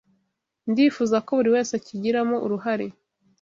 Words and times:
Ndifuza 0.69 1.15
ko 1.25 1.29
buri 1.37 1.49
wese 1.55 1.71
akigiramo 1.79 2.35
uruhare 2.45 2.87